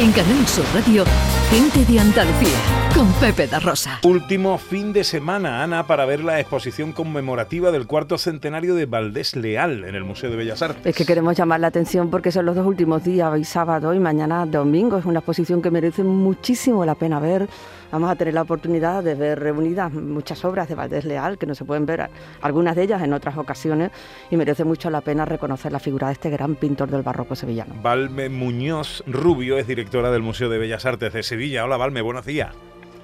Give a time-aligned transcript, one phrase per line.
[0.00, 1.04] En Canal Sur Radio,
[1.50, 2.56] Gente de Andalucía,
[2.94, 3.98] con Pepe da Rosa.
[4.04, 9.34] Último fin de semana, Ana, para ver la exposición conmemorativa del cuarto centenario de Valdés
[9.34, 10.86] Leal en el Museo de Bellas Artes.
[10.86, 13.98] Es que queremos llamar la atención porque son los dos últimos días, hoy sábado y
[13.98, 14.96] mañana domingo.
[14.96, 17.48] Es una exposición que merece muchísimo la pena ver
[17.90, 21.54] vamos a tener la oportunidad de ver reunidas muchas obras de Valdés Leal, que no
[21.54, 22.08] se pueden ver
[22.40, 23.90] algunas de ellas en otras ocasiones,
[24.30, 27.74] y merece mucho la pena reconocer la figura de este gran pintor del barroco sevillano.
[27.82, 31.39] Valme Muñoz Rubio es directora del Museo de Bellas Artes de Sevilla.
[31.62, 32.54] Hola Valme, buenos días.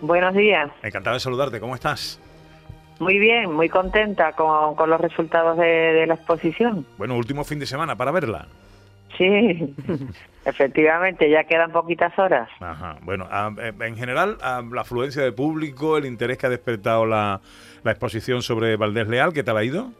[0.00, 0.70] Buenos días.
[0.82, 2.20] Encantado de saludarte, ¿cómo estás?
[2.98, 6.86] Muy bien, muy contenta con, los resultados de la exposición.
[6.98, 8.46] Bueno, último fin de semana para verla.
[9.18, 9.74] Sí,
[10.44, 12.48] efectivamente, ya quedan poquitas horas.
[12.60, 12.96] Ajá.
[13.02, 13.28] Bueno,
[13.60, 17.40] eh, en general, la afluencia de público, el interés que ha despertado la,
[17.84, 19.92] exposición sobre Valdés Leal, ¿qué tal ha ido?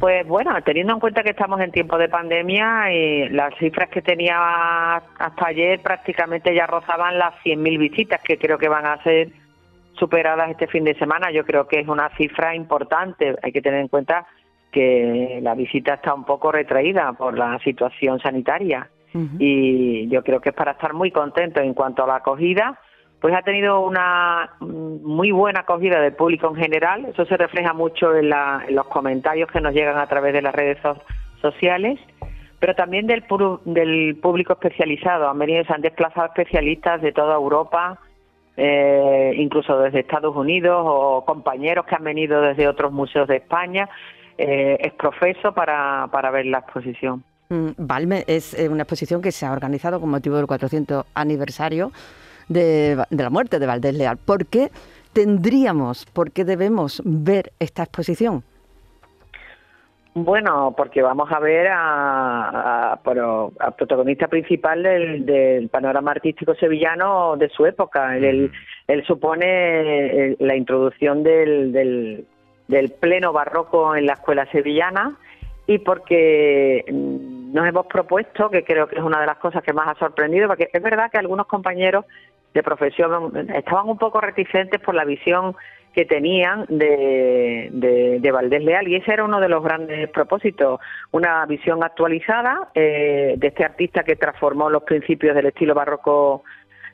[0.00, 4.00] Pues bueno, teniendo en cuenta que estamos en tiempo de pandemia y las cifras que
[4.00, 9.30] tenía hasta ayer prácticamente ya rozaban las 100.000 visitas, que creo que van a ser
[9.94, 11.32] superadas este fin de semana.
[11.32, 13.34] Yo creo que es una cifra importante.
[13.42, 14.24] Hay que tener en cuenta
[14.70, 18.88] que la visita está un poco retraída por la situación sanitaria
[19.38, 22.78] y yo creo que es para estar muy contento en cuanto a la acogida
[23.20, 27.06] pues ha tenido una muy buena acogida del público en general.
[27.06, 30.78] Eso se refleja mucho en, los comentarios que nos llegan a través de las redes
[31.40, 31.98] sociales
[32.60, 33.22] pero también del,
[33.66, 35.28] del público especializado.
[35.28, 38.00] Han venido se han desplazado especialistas de toda Europa
[38.60, 43.88] eh, incluso desde Estados Unidos o compañeros que han venido desde otros museos de España.
[44.36, 47.22] Eh, es profeso para, para ver la exposición.
[47.50, 51.92] Mm, Valme es eh, una exposición que se ha organizado con motivo del 400 aniversario
[52.48, 54.16] de, de la muerte de Valdés Leal.
[54.16, 54.70] ¿Por qué
[55.12, 58.42] tendríamos, por qué debemos ver esta exposición?
[60.24, 63.00] Bueno, porque vamos a ver a, a,
[63.76, 68.16] protagonista principal del, panorama artístico sevillano de su época.
[68.16, 68.50] Él,
[68.88, 72.26] él supone eh, la introducción del,
[72.66, 75.16] del pleno barroco en la escuela sevillana
[75.66, 79.86] y porque nos hemos propuesto, que creo que es una de las cosas que más
[79.86, 82.06] ha sorprendido, porque es verdad que algunos compañeros
[82.54, 85.54] de profesión estaban un poco reticentes por la visión
[85.92, 87.70] que tenían de,
[88.20, 93.34] de, Valdés Leal y ese era uno de los grandes propósitos, una visión actualizada eh,
[93.36, 96.44] de este artista que transformó los principios del estilo barroco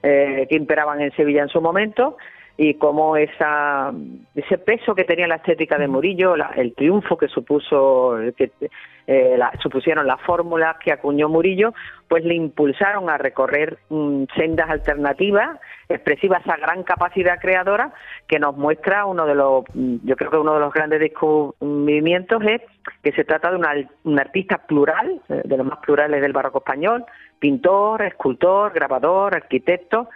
[0.03, 2.17] eh, que imperaban en Sevilla en su momento
[2.57, 3.93] y cómo esa,
[4.35, 8.53] ese peso que tenía la estética de Murillo, el triunfo que supuso que
[9.07, 11.75] eh, supusieron las fórmulas que acuñó Murillo,
[12.09, 17.93] pues le impulsaron a recorrer mm, sendas alternativas expresivas, esa gran capacidad creadora
[18.27, 22.43] que nos muestra uno de los, mm, yo creo que uno de los grandes descubrimientos
[22.45, 22.63] es
[23.03, 26.59] que se trata de una, un artista plural, eh, de los más plurales del barroco
[26.59, 27.05] español,
[27.39, 30.09] pintor, escultor, grabador, arquitecto,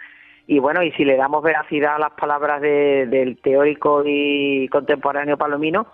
[0.51, 5.85] y bueno, y si le damos veracidad a las palabras del teórico y contemporáneo Palomino,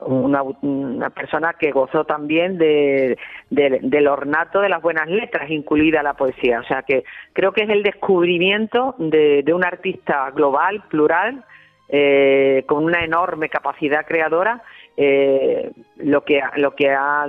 [0.00, 3.16] una, persona que gozó también de,
[3.50, 6.58] del ornato de las buenas letras, incluida la poesía.
[6.58, 11.44] O sea que creo que es el descubrimiento de, de un artista global, plural,
[11.88, 14.60] eh, con una enorme capacidad creadora
[15.02, 17.26] eh, lo que lo que ha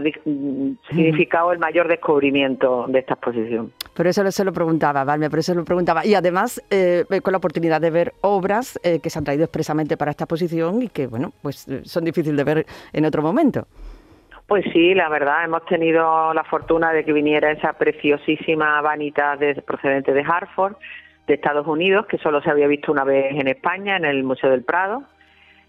[0.90, 3.72] significado el mayor descubrimiento de esta exposición.
[3.96, 6.06] Por eso se lo preguntaba, Valme, por eso lo preguntaba.
[6.06, 9.96] Y además, eh, con la oportunidad de ver obras eh, que se han traído expresamente
[9.96, 13.66] para esta exposición y que, bueno, pues eh, son difíciles de ver en otro momento.
[14.48, 19.56] Pues sí, la verdad, hemos tenido la fortuna de que viniera esa preciosísima vanita de,
[19.62, 20.76] procedente de Hartford,
[21.26, 24.50] de Estados Unidos, que solo se había visto una vez en España, en el Museo
[24.50, 25.03] del Prado.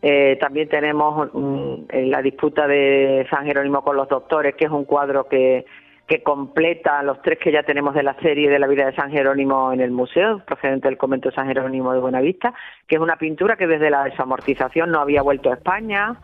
[0.03, 4.85] Eh, también tenemos mm, la disputa de San Jerónimo con los doctores, que es un
[4.85, 5.65] cuadro que,
[6.07, 9.11] que completa los tres que ya tenemos de la serie de la vida de San
[9.11, 12.53] Jerónimo en el museo, procedente del convento San Jerónimo de Buenavista,
[12.87, 16.17] que es una pintura que desde la desamortización no había vuelto a España.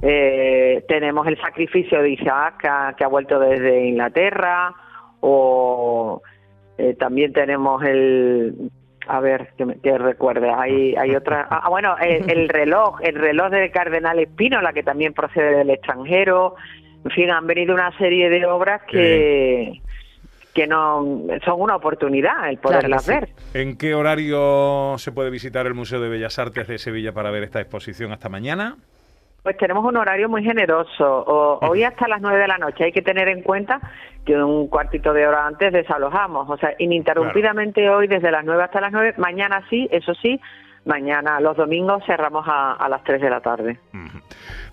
[0.00, 4.74] Eh, tenemos el sacrificio de Isaac, que ha, vuelto desde Inglaterra,
[5.20, 6.22] o
[6.78, 8.70] eh, también tenemos el
[9.08, 9.48] a ver,
[9.82, 11.38] que, recuerde, hay, hay otra.
[11.50, 16.56] Ah, ah bueno, el, reloj, el reloj del Cardenal Espínola, que también procede del extranjero.
[17.04, 19.80] En fin, han venido una serie de obras que.
[20.54, 23.30] que no son una oportunidad el poderlas ver.
[23.54, 27.44] ¿En qué horario se puede visitar el Museo de Bellas Artes de Sevilla para ver
[27.44, 28.76] esta exposición hasta mañana?
[29.42, 31.24] Pues tenemos un horario muy generoso.
[31.62, 32.84] hoy hasta las nueve de la noche.
[32.84, 33.80] Hay que tener en cuenta
[34.26, 36.50] que un cuartito de hora antes desalojamos.
[36.50, 39.14] O sea, ininterrumpidamente hoy desde las nueve hasta las nueve.
[39.16, 40.40] Mañana sí, eso sí,
[40.88, 43.78] mañana, los domingos cerramos a, las 3 de la tarde.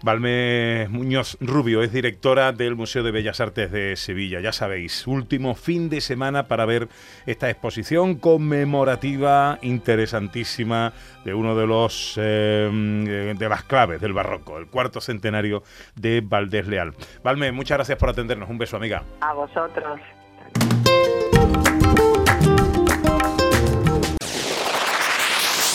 [0.02, 4.40] Valme Muñoz Rubio es directora del Museo de Bellas Artes de Sevilla.
[4.40, 6.88] Ya sabéis, último fin de semana para ver
[7.26, 14.68] esta exposición conmemorativa interesantísima de uno de los eh, de las claves del barroco, el
[14.68, 15.64] cuarto centenario
[15.96, 16.94] de Valdés Leal.
[17.24, 18.50] Valme, muchas gracias por atendernos.
[18.50, 19.04] Un beso, amiga.
[19.22, 20.00] A vosotros.